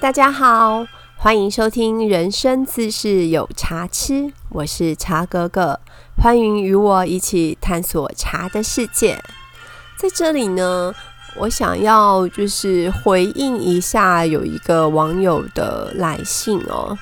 [0.00, 0.86] 大家好，
[1.18, 5.78] 欢迎收听人生自是有茶吃，我是茶哥哥，
[6.16, 9.22] 欢迎与我一起探索茶的世界。
[9.98, 10.94] 在这里呢，
[11.36, 16.96] 我想要就是回应一下有一个网友的来信哦，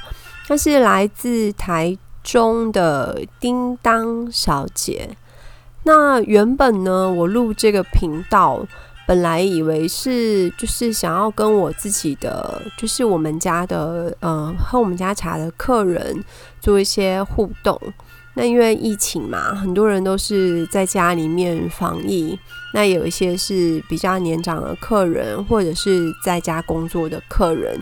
[0.49, 5.11] 他是来自台中的叮当小姐。
[5.85, 8.67] 那原本呢，我录这个频道。
[9.09, 16.23] 本来以为是就是想要跟我自己的，就是我们家的，呃，喝我们家茶的客人
[16.61, 17.81] 做一些互动。
[18.35, 22.39] 那因为疫情嘛，很多人都是在家里面防疫。
[22.75, 27.81] 那有一些是比较年长的客人，或者是在家工作的客人。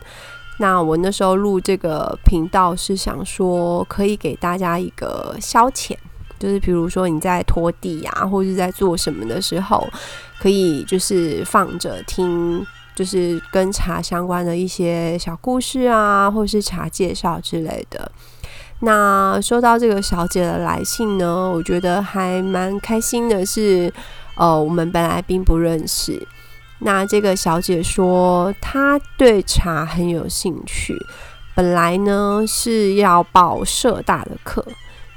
[0.61, 5.97] 那我那时候录这个频道是想说，可以给大家一个消遣。
[6.39, 9.89] 就是比如说你在拖地呀，或者是在做什么的时候，
[10.39, 12.65] 可以就是放着听，
[12.95, 18.11] 就是跟茶相关的一些小故事啊，或是茶介绍之类的。
[18.81, 23.45] 那收到这个小姐的来信呢，我觉得还蛮开心的。
[23.45, 23.91] 是
[24.35, 26.29] 呃，我们本来并不认识。
[26.81, 30.95] 那这个小姐说她对茶很有兴趣，
[31.55, 34.63] 本来呢是要报社大的课。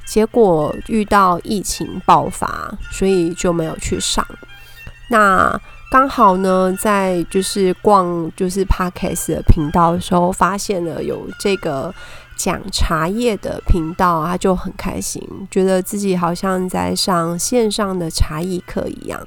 [0.09, 4.25] 结果遇到疫情爆发，所以就没有去上。
[5.11, 5.55] 那
[5.91, 11.93] 刚好呢，在就是逛就是 Podcast 的频道的时候，发现了有这个
[12.35, 15.21] 讲茶叶的频道，他就很开心，
[15.51, 19.21] 觉得自己好像在上线上的茶艺课一样。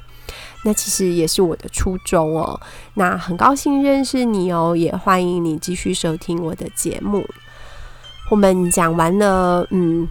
[0.65, 2.61] 那其实也是我的初衷哦。
[2.95, 7.25] 那很高兴认识你哦，也欢迎你继续收听我的节目。
[8.31, 10.09] 我们讲完了，嗯。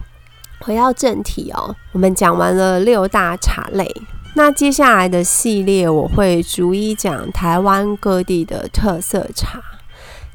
[0.62, 3.86] 回到正题哦，我们讲完了六大茶类，
[4.34, 9.60] 那接下来的系列我会逐一讲台湾各地的特色茶。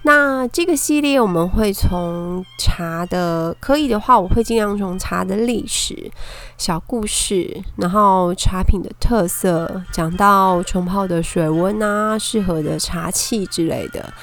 [0.04, 6.10] 那这个系列我们会从茶的，可以的话我会尽量从茶的历史、
[6.58, 14.14] 小故事，然后茶品的特色，讲到冲泡的水温啊，适合的茶器之类的，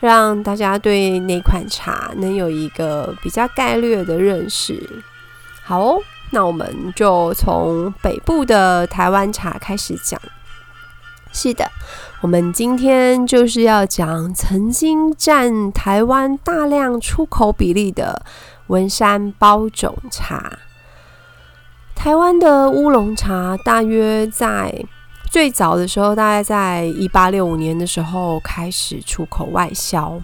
[0.00, 5.02] 让大家对那款茶能有一个比较概略的认识。
[5.64, 5.98] 好哦，
[6.30, 10.20] 那我们就从北部的台湾茶开始讲。
[11.32, 11.70] 是的，
[12.20, 18.22] 我们今天就是要讲曾经占台湾大量出口比例的
[18.66, 20.58] 文山包种茶。
[21.94, 24.84] 台湾的乌龙茶大约在
[25.30, 30.20] 最早的时候，大概在一八六五年的时候开始出口外销。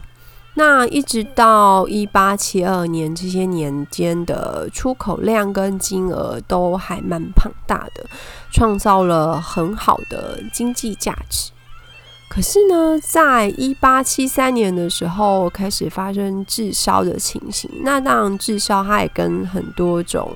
[0.59, 8.05] 那一直到一八七二年这些年间的出口量跟金额都还蛮庞大的，
[8.51, 11.53] 创造了很好的经济价值。
[12.29, 17.71] 可是呢，在一八七三年的时候开始发生滞销的情形。
[17.85, 20.29] 那当然，滞销它也跟很多种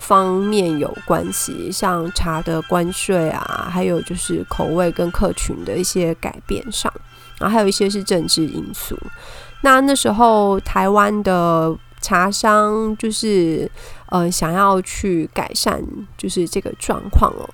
[0.00, 6.92] 方面有关系，像茶的关税啊，还有就是口味跟客群的一些改变上，
[7.38, 8.98] 然后还有一些是政治因素。
[9.62, 13.70] 那那时候，台湾的茶商就是
[14.06, 15.80] 呃想要去改善
[16.18, 17.48] 就是这个状况哦，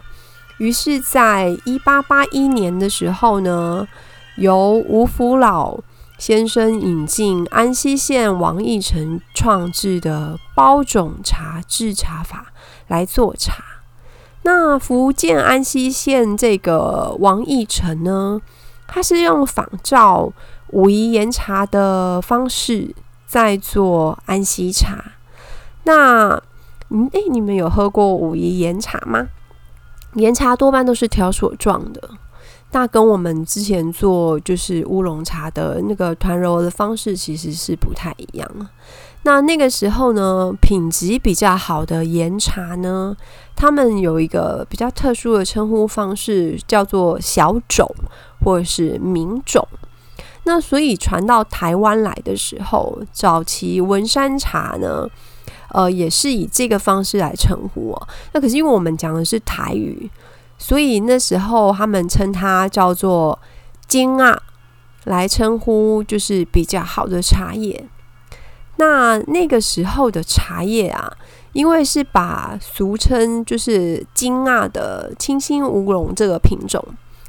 [0.58, 3.86] 于是，在一八八一年的时候呢，
[4.36, 5.78] 由吴福老
[6.16, 12.46] 先生引进安溪县王义成创制的包种茶制茶法
[12.86, 13.62] 来做茶。
[14.42, 18.40] 那福建安溪县这个王义成呢，
[18.86, 20.32] 他是用仿照。
[20.70, 22.94] 武夷岩茶的方式
[23.26, 25.02] 在做安溪茶，
[25.84, 26.42] 那
[26.90, 29.28] 嗯，诶，你们有喝过武夷岩茶吗？
[30.14, 32.10] 岩茶多半都是条索状的，
[32.72, 38.50] 那跟我们之前做就是乌龙茶的那个团揉的方式其实是不太一样。
[39.24, 43.14] 那那个时候呢，品级比较好的岩茶呢，
[43.54, 47.86] 他们有一个比较特殊的称呼方式，叫做小种
[48.42, 49.66] 或者是名种。
[50.50, 55.06] 那所以传到台湾来的时候，早期文山茶呢，
[55.72, 58.08] 呃，也是以这个方式来称呼哦。
[58.32, 60.10] 那可是因为我们讲的是台语，
[60.56, 63.38] 所以那时候他们称它叫做
[63.86, 64.40] 金啊，
[65.04, 67.84] 来称呼就是比较好的茶叶。
[68.76, 71.12] 那那个时候的茶叶啊，
[71.52, 76.82] 因为是把俗称就是金啊的清新乌龙这个品种。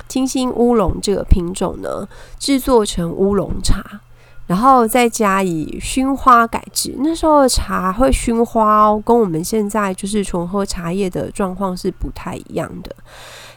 [0.10, 2.06] 清新乌龙这个品种呢，
[2.38, 4.02] 制作成乌龙茶，
[4.48, 6.96] 然后再加以熏花改制。
[6.98, 12.94] 那时候的茶会熏花哦，跟我们现在就是纯喝茶叶的状况是不太一样的。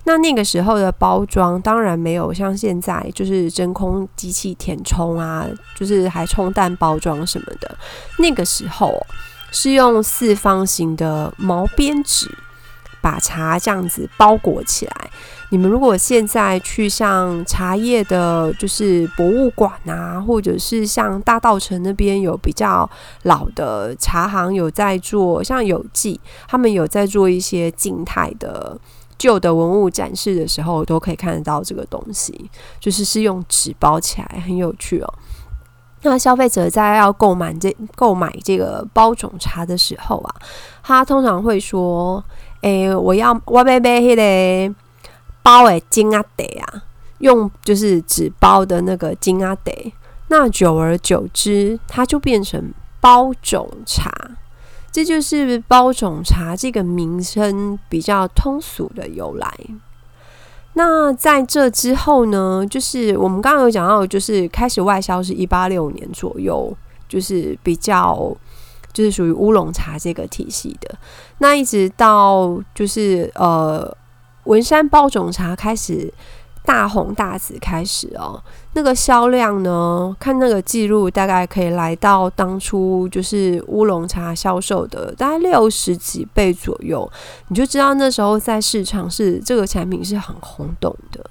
[0.05, 5.47] 那那个时候的包装当然没有像现在就是真空机器填充啊，
[5.77, 7.77] 就是还冲淡包装什么的。
[8.19, 8.95] 那个时候
[9.53, 12.29] 是用四方形的毛边纸
[13.03, 15.11] 把茶这样子包裹起来。
[15.51, 22.89] 你们如果现在去像茶叶的，就是博物馆啊，或者是像大道城那边有比较
[23.25, 26.19] 老的茶行有在做，像有记
[26.49, 28.81] 他们有在做一些静态的
[29.19, 32.51] 旧的文物展示的时候，都可以看得到这个东西，
[32.81, 35.15] 就是是用纸包起来，很有趣哦。
[36.05, 40.35] 那消费者在要购买这购买这个包种茶的时候啊，
[40.83, 42.25] 他通常会说
[42.63, 44.75] ：“诶，我要我贝贝迄个。”
[45.45, 46.85] 包诶金阿得啊，
[47.19, 49.93] 用就是纸包的那个金阿得，
[50.29, 54.09] 那久而久之，它就变成包种茶，
[54.93, 59.53] 这就是包种茶这个名称比较通俗的由来。
[60.75, 66.73] 那在这之后呢，就是我们刚刚有讲到，就是开始外销是一八六年左右，
[67.09, 68.33] 就是比较
[68.93, 70.95] 就是属于乌龙茶这个体系的，
[71.39, 73.97] 那一直到就是呃。
[74.47, 76.13] 文山包种茶开始
[76.65, 78.43] 大红大紫，开始哦，
[78.73, 80.17] 那个销量呢？
[80.19, 87.09] 看那个记录，大概可以来到当初就是乌龙茶销售的大概六十几倍左右，
[87.47, 91.25] 你就知道那时候在市场是这个产品是很轰动的。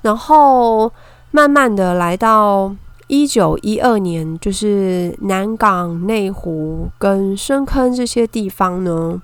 [0.00, 0.90] 然后
[1.30, 2.74] 慢慢的来到
[3.06, 9.20] 一九一二年，就是南港、内湖跟深坑这些地方呢。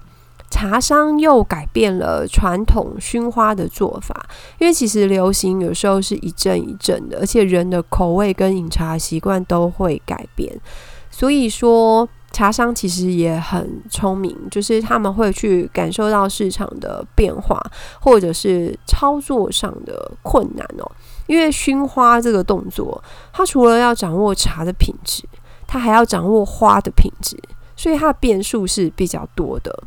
[0.53, 4.27] 茶商又改变了传统熏花的做法，
[4.59, 10.61] 因为其实流行有时候是一阵一阵的，而且人的口味跟饮茶习惯都会改变。
[11.09, 17.57] 所以说，茶商其实也很聪明，就是他们会去感受到市场的变化，
[18.01, 20.91] 或者是操作上的困难哦。
[21.31, 23.01] 因为熏花这个动作，
[23.33, 25.23] 它除了要掌握茶的品质，
[25.65, 27.41] 它还要掌握花的品质，
[27.77, 29.85] 所以它的变数是比较多的。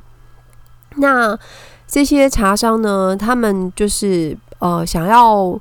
[0.96, 1.38] 那
[1.86, 3.14] 这些茶商呢？
[3.18, 5.60] 他们就是呃，想要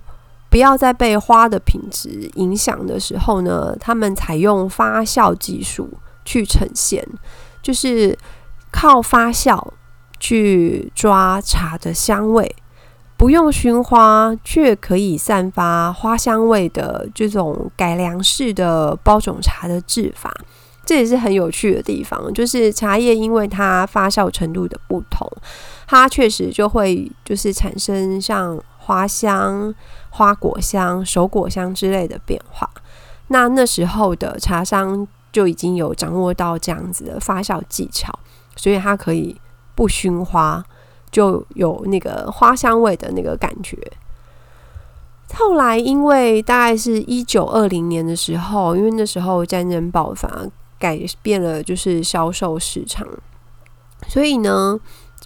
[0.48, 3.76] 不要再被花的品质影响的时候呢？
[3.80, 5.90] 他们采用发酵技术
[6.24, 7.04] 去呈现，
[7.60, 8.16] 就是
[8.70, 9.60] 靠发酵
[10.20, 12.54] 去抓茶的香味，
[13.22, 20.34] 不用熏花却可以散发花香味的这种改良式的包种茶的制法。
[20.84, 25.30] 这也是很有趣的地方，就是茶叶因为它发酵程度的不同，
[25.86, 29.72] 它确实就会就是产生像花香、
[30.10, 32.68] 花果香、熟果香之类的变化。
[33.28, 38.12] 那那时候的茶商就已经有掌握到这样子的发酵技巧，
[38.56, 39.40] 所以它可以
[39.76, 40.64] 不熏花，
[41.12, 43.78] 就有那个花香味的那个感觉。
[45.34, 50.28] 后来因为大概是一九二零年的时候，因为那时候战争爆发。
[50.82, 53.06] 改变了就是销售市场，
[54.08, 54.76] 所以呢，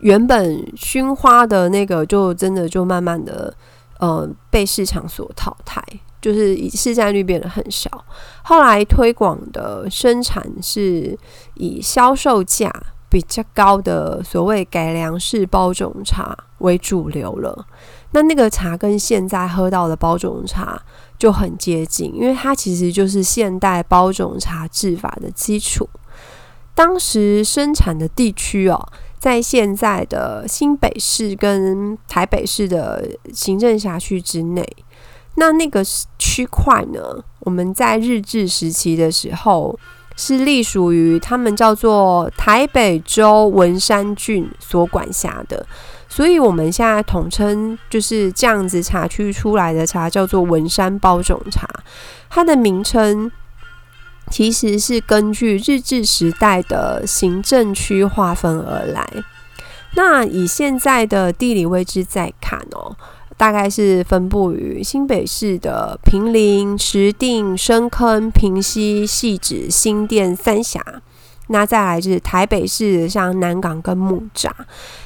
[0.01, 3.57] 原本熏花的那个就真的就慢慢的
[3.99, 5.83] 呃被市场所淘汰，
[6.21, 7.91] 就是以市占率变得很小。
[8.43, 11.19] 后来推广的生产是
[11.55, 12.71] 以销售价
[13.17, 17.67] 比较高的所谓改良式包种茶为主流了。
[18.11, 20.83] 那那个茶跟现在喝到的包种茶。
[21.19, 25.89] 就很接近，因为它其实就是现代包种茶制法的基础。
[26.75, 28.79] 当时生产的地区哦，
[29.19, 34.63] 在现在的新北市跟台北市的行政辖区之内。
[35.37, 35.83] 那那个
[36.19, 37.01] 区块呢，
[37.39, 39.75] 我们在日治时期的时候
[40.17, 45.65] 是隶属于他们叫做台北州文山郡所管辖的。
[46.09, 51.69] 所以，我们现在统称就是这样子茶区出来的茶叫做文山包种茶。
[52.31, 53.31] 它的名称
[54.31, 59.07] 其实是根据日治时代的行政区划分而来。
[59.95, 62.97] 那以现在的地理位置再看哦，
[63.37, 70.83] 大概是分布于新北市的平林、石碇、深坑、平溪、细指、新店、三峡。
[71.49, 74.51] 那再来就是台北市，像南港跟木栅，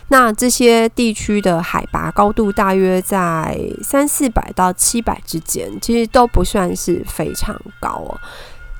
[0.09, 8.19] 那这些地区的海拔高度大约在三四百到七百之间，其实都不算是非常高哦。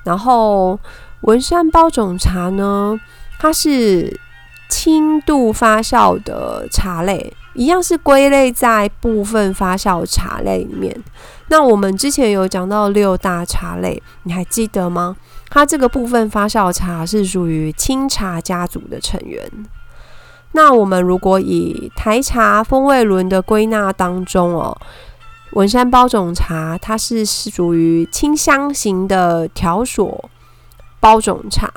[0.03, 0.79] 然后
[1.21, 2.99] 文山包种茶呢，
[3.37, 4.19] 它是
[4.67, 11.03] 轻度发酵的茶类，一样是归类在部分发酵茶类里面。
[11.49, 15.15] 那我们之前有讲到六大茶类，你还记得吗？
[15.49, 19.43] 它这个部分发酵茶是属于清茶家族的成员。
[20.53, 24.77] 那我们如果以台茶风味轮的归纳当中哦，
[25.51, 30.29] 文山包种茶它是属于清香型的条索
[31.01, 31.69] 包种茶。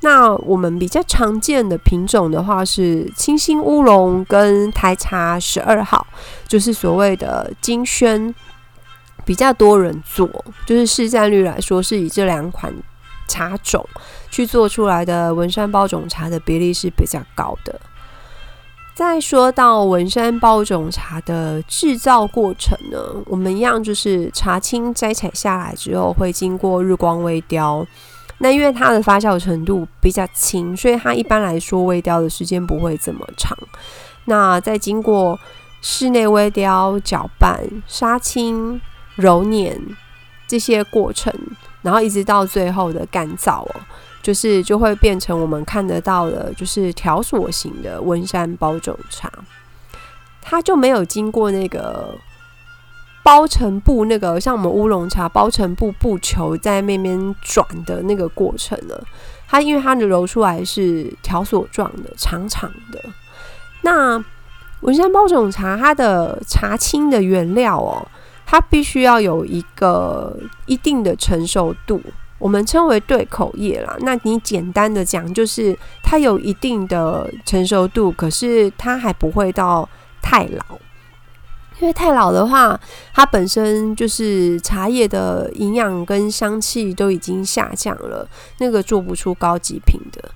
[0.00, 6.06] 那我们比较常见的品种的话是清新乌龙跟台茶十二号，
[6.46, 8.32] 就是所谓的金萱，
[9.24, 10.28] 比较多人做，
[10.64, 12.72] 就是市占率来说是以这两款
[13.26, 13.84] 茶种
[14.30, 17.80] 去做出来的文山包种茶的比例是比较高的。
[18.94, 27.84] 再说到文山包种茶的制造过程呢，我们一样就是茶青摘采下来之后会经过日光微雕。
[28.38, 33.56] 那因为它的发酵程度比较轻，所以它一般来说微雕的时间不会这么长。
[34.26, 35.38] 那在经过
[35.80, 38.80] 室内微雕、搅拌、杀青、
[39.16, 39.80] 揉捻
[40.46, 41.32] 这些过程，
[41.82, 43.74] 然后一直到最后的干燥哦，
[44.22, 49.28] 就是就会变成我们看得到的，就是条索型的温山包种茶，
[50.40, 52.16] 它就没有经过那个。
[53.28, 58.98] 包成布那个像我们乌龙茶包成布布球在那边转的那个过程呢，
[59.46, 62.98] 它因为它的揉出来是条索状的长长的。
[63.82, 64.24] 那
[64.80, 68.08] 文山包种茶它的茶青的原料哦，
[68.46, 72.00] 它必须要有一个一定的成熟度，
[72.38, 73.94] 我们称为对口叶啦。
[74.00, 79.86] 那你简单的讲就是它有一定的成熟度，可是它还不会到
[80.22, 80.78] 太老。
[81.80, 82.78] 因为太老的话，
[83.14, 90.30] 它本身就是茶叶的营养跟香气都已经下降了，那个做不出高级品的。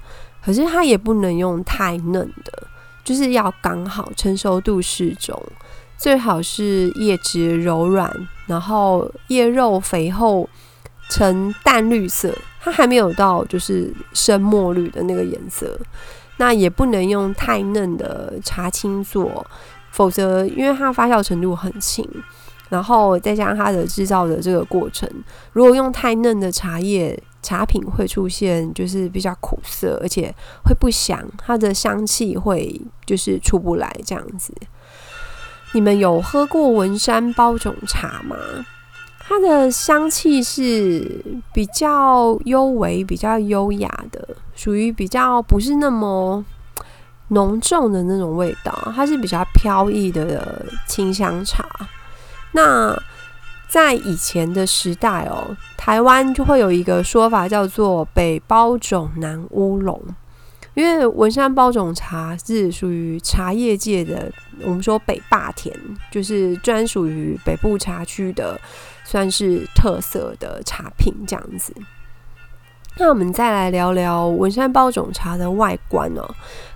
[0.45, 2.67] 可是它也不能用太嫩的，
[3.05, 5.41] 就是要刚好成熟度适中，
[5.97, 8.11] 最好是叶质柔软，
[8.47, 10.49] 然后叶肉肥厚，
[11.09, 15.79] 呈淡绿色，它还没有到就是深墨绿的那个颜色。
[16.39, 19.47] 那也不能用太嫩的茶青做。
[19.93, 22.05] 否则，因为它发酵程度很轻，
[22.69, 25.09] 然后再加上它的制造的这个过程，
[25.53, 30.35] 如果用太嫩的茶叶，茶品会出现就是比较苦涩，而且
[30.65, 34.55] 会不香，它的香气会就是出不来这样子。
[35.73, 38.37] 你们有喝过文山包种茶吗？
[39.19, 46.45] 它的香气是比较幽微、比较优雅的，属于比较不是那么。
[47.33, 51.67] 浓重的那种味道，它是比较飘逸的清香茶。
[52.53, 52.97] 那
[53.69, 59.99] 在以前的时代哦，台湾就会有一个说法叫做“北包种南乌龙”，
[60.75, 65.75] 因为文山包种茶是属于茶叶界的，我们说北霸田，
[66.11, 68.61] 就是专属于北部茶区的，
[69.05, 71.73] 算是特色的茶品这样子。
[72.99, 76.29] 那我们再来聊聊文山包种茶的外观哦。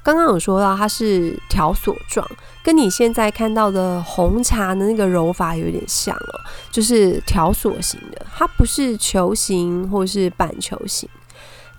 [0.02, 2.26] 刚刚有说到它是条索状，
[2.62, 11.08] 跟你现在看到的红茶的那个揉法有点像哦，就是条索型的，它不是球形或是板球形。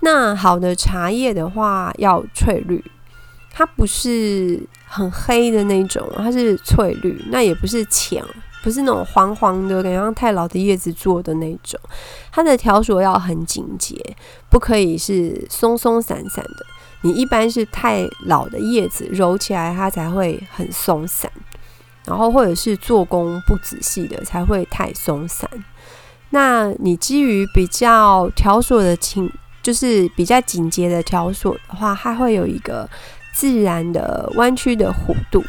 [0.00, 2.84] 那好的茶叶的话要翠绿，
[3.50, 8.24] 它不是很黑的那种，它是翠绿，那也不是浅。
[8.62, 11.78] 不是那种黄黄的，感觉像太老的叶子做的那种。
[12.32, 13.96] 它的条索要很紧结，
[14.50, 16.66] 不可以是松松散散的。
[17.02, 21.30] 你一般是太老的叶子揉起来，它才会很松散。
[22.04, 25.48] 然后或者是做工不仔细的，才会太松散。
[26.30, 29.30] 那你基于比较条索的紧，
[29.62, 32.88] 就是比较紧结的条索的话，它会有一个
[33.32, 35.44] 自然的弯曲的弧度。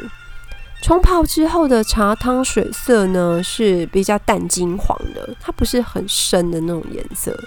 [0.82, 7.38] 冲泡之后的茶汤水色呢是比较淡金黄的，它不是很深的那种颜色，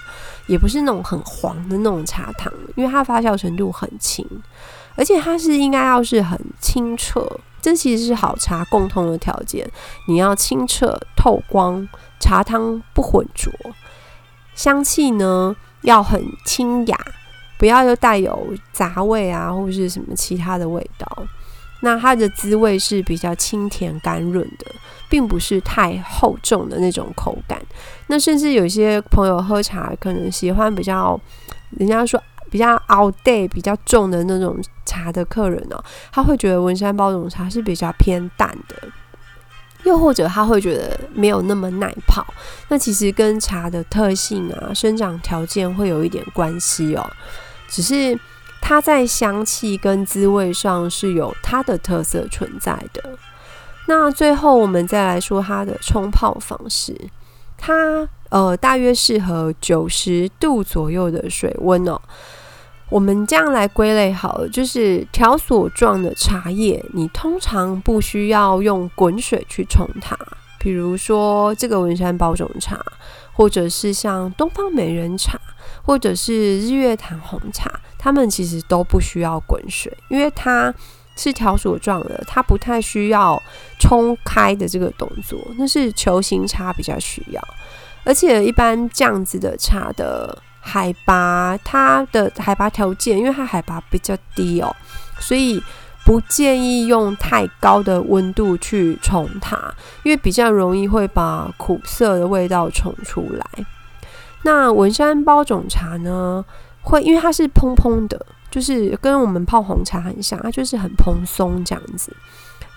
[0.45, 4.25] 也不是那种很黄的那种茶汤，因为它发酵程度很轻，
[4.95, 7.27] 而且它是应该要是很清澈，
[7.59, 9.67] 这其实是好茶共通的条件。
[10.07, 11.87] 你要清澈透光，
[12.19, 13.51] 茶汤不浑浊，
[14.53, 16.97] 香气呢要很清雅，
[17.57, 21.07] 不要又带有杂味啊或者是什么其他的味道。
[21.85, 24.65] 那它的滋味是比较清甜甘润的，
[25.09, 27.61] 并不是太厚重的那种口感。
[28.07, 31.19] 那甚至有些朋友喝茶可能喜欢比较，
[31.71, 35.77] 人家说比较 all day 比较重的那种茶的客人呢，
[36.09, 38.77] 他会觉得文山包种茶是比较偏淡的，
[39.83, 42.25] 又或者他会觉得没有那么耐泡。
[42.69, 47.05] 那其实跟茶的特性啊、生长条件会有一点关系哦，
[47.67, 48.17] 只是。
[48.65, 53.03] 它在香气跟滋味上是有它的特色存在的。
[53.87, 56.95] 那最后我们再来说它的冲泡方式，
[57.57, 61.99] 它呃大约适合九十度左右的水温哦。
[62.87, 70.17] 我们这样来归类好了，就是条索状的茶叶，你通常不需要用滚水去冲它。
[70.63, 72.81] 比如说这个文山包种茶，
[73.33, 75.37] 或者是像东方美人茶，
[75.83, 80.73] 或者是日月潭红茶，它们其实都不需要滚水，因为它
[81.17, 83.37] 是条索状的，它不太需要
[83.77, 87.47] 冲开的这个动作，那是球形茶比较需要。
[88.05, 90.41] 而且一般这样子的茶的。
[90.65, 94.73] 海拔，它的海拔条件，因为它海拔比较低哦，
[95.19, 95.61] 所以
[96.05, 99.57] 不建议用太高的温度去冲它，
[100.03, 103.65] 因为比较容易会把苦涩的味道冲出来。
[104.43, 106.43] 那文山包种茶呢，
[106.81, 112.13] 会因为它是蓬蓬的，就是跟我们泡红茶很像，它就是很蓬松这样子。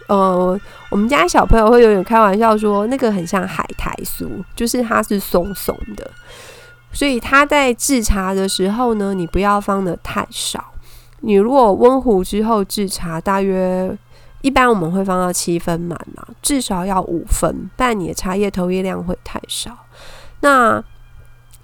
[0.08, 0.56] 呃，
[0.88, 6.08] 我们家小朋友会有点开玩笑说，那个很像海苔酥，就是它是松松的。
[6.92, 10.72] 所以它在制茶的时候呢，你不要放的太少。
[11.20, 13.96] 你如果温壶之后制茶，大约
[14.42, 19.76] 一般我们会放到七分满嘛，至少要五分，不然你的茶叶投叶量会太少。
[20.40, 20.82] 那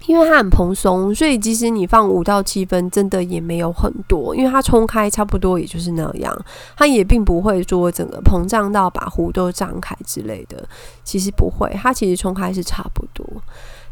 [0.05, 6.45] 因为它很蓬松，所以即使你放五到七分，真的也没有很多，因为它冲开差不多也就是那样，
[6.75, 10.67] 它也并不会说整个膨胀到把壶都张开之类的。
[11.05, 13.25] 其实不会，它其实冲开是差不多。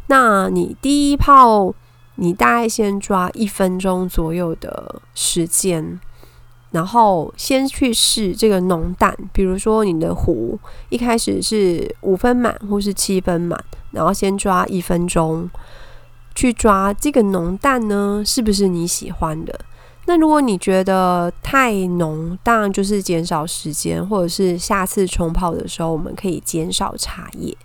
[0.07, 1.73] 那你第一泡，
[2.15, 5.99] 你大概先抓一分钟左右的时间，
[6.71, 9.15] 然后先去试这个浓淡。
[9.33, 13.59] 比如说你的壶一开始是五分满或是七分满，
[13.91, 15.49] 然后先抓一分钟，
[16.35, 19.59] 去抓这个浓淡呢，是不是你喜欢的？
[20.05, 27.55] 那如果你觉得太浓，当然就是减少时间，或者是下次冲泡的时候，我们可以减少茶叶。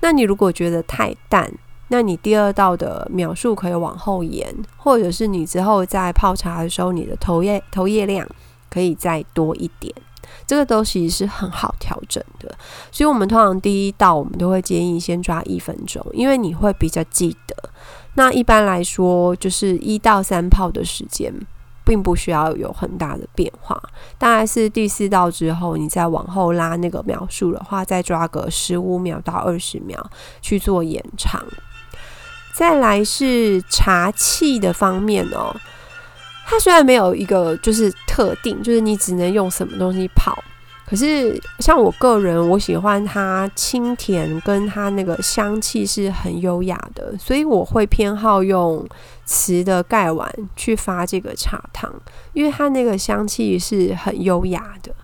[0.00, 1.50] 那你如果觉得太淡，
[1.92, 8.24] 那你第二道的描述可以往后延，或者是你之后在泡茶的时候，你的投叶投叶量
[8.70, 9.92] 可以再多一点，
[10.46, 12.48] 这个都其实是很好调整的。
[12.92, 17.56] 所以，我们通常第一道我们都会建议先抓一分钟，因为你会比较记得。
[18.14, 21.34] 那一般来说，就是一到三泡的时间，
[21.84, 23.82] 并不需要有很大的变化。
[24.16, 30.08] 大概是第四道之后，你再往后拉那个描述的话，再抓个十五秒到二十秒
[30.40, 31.44] 去做延长。
[32.60, 35.50] 再来是茶器的方面哦，
[36.44, 40.38] 它虽然没有一个就是特定，就是你只能用什么东西泡，
[40.84, 48.86] 可是像我个人，我喜欢它清甜，跟它那个香气是很优雅的，所以我会偏好用
[49.24, 51.90] 瓷的盖碗去发这个茶汤，
[52.34, 54.94] 因为它那个香气是很优雅的。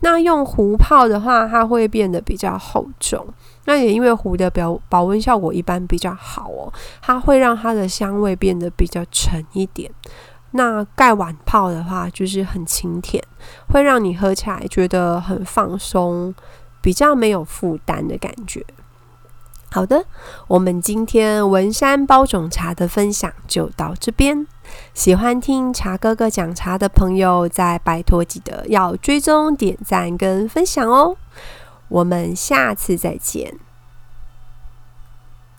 [0.00, 3.26] 那用壶泡的话，它会变得比较厚重。
[3.64, 9.90] 那也因为壶的表保温效果一般比较好哦，它会让它的香味变得比较沉一点。
[10.52, 13.22] 那盖碗泡的话，就是很清甜，
[13.68, 16.34] 会让你喝起来觉得很放松，
[16.80, 18.64] 比较没有负担的感觉。
[19.70, 20.06] 好的，
[20.46, 24.46] 我们今天文山包种茶的分享就到这边。
[24.94, 31.16] 喜欢听茶哥哥讲茶的朋友，再拜托记得要追踪、点赞跟分享哦。
[31.88, 33.54] 我们下次再见。